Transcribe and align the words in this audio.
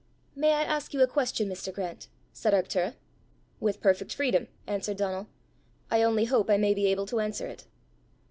"May 0.35 0.53
I 0.53 0.63
ask 0.63 0.95
you 0.95 1.03
a 1.03 1.07
question, 1.07 1.47
Mr. 1.47 1.71
Grant?" 1.71 2.07
said 2.33 2.55
Arctura. 2.55 2.95
"With 3.59 3.81
perfect 3.81 4.15
freedom," 4.15 4.47
answered 4.65 4.97
Donal. 4.97 5.27
"I 5.91 6.01
only 6.01 6.25
hope 6.25 6.49
I 6.49 6.57
may 6.57 6.73
be 6.73 6.87
able 6.87 7.05
to 7.05 7.19
answer 7.19 7.45
it." 7.45 7.65